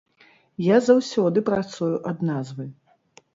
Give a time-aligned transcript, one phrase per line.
[0.67, 2.67] Я заўсёды працую ад назвы.